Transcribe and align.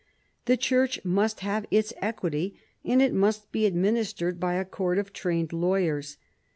The 0.45 0.57
Church 0.57 0.99
must 1.05 1.41
have 1.41 1.67
its 1.69 1.93
equity: 2.01 2.59
and 2.83 3.03
it 3.03 3.13
must 3.13 3.51
be 3.51 3.67
administered 3.67 4.39
by 4.39 4.55
a 4.55 4.65
court 4.65 4.97
of 4.97 5.13
trained 5.13 5.53
lawyers. 5.53 6.17